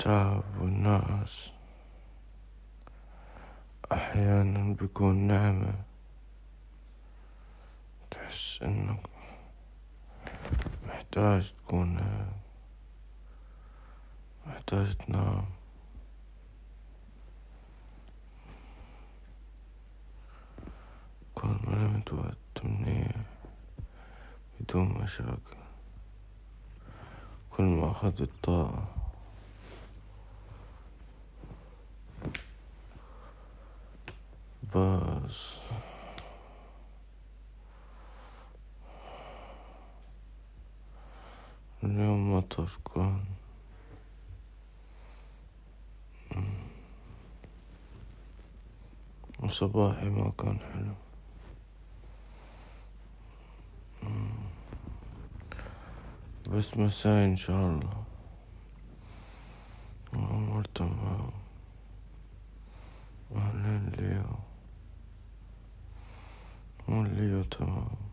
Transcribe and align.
تعب 0.00 0.44
والنقص 0.60 1.50
أحيانا 3.92 4.74
بيكون 4.74 5.16
نعمة. 5.16 5.74
تحس 8.10 8.58
إنك 8.62 9.00
محتاج 10.86 11.52
تكون 11.52 12.00
محتاج 14.46 14.96
تنام. 14.96 15.44
كل 21.34 21.48
ما 21.48 21.74
نمت 21.74 22.12
وقت 22.12 22.64
منيح 22.64 23.12
بدون 24.60 24.88
مشاكل. 24.88 25.56
كل 27.50 27.62
ما 27.62 27.90
أخذت 27.90 28.30
طاقة 28.42 28.99
بس. 34.74 35.60
اليوم 41.84 42.36
مطر 42.36 42.70
كان 42.94 43.24
وصباحي 49.40 50.08
ما 50.08 50.32
كان 50.38 50.58
حلو. 50.60 50.94
بس 56.50 56.76
مساي 56.76 57.24
إن 57.24 57.36
شاء 57.36 57.66
الله. 57.66 58.04
Léotard. 66.90 68.09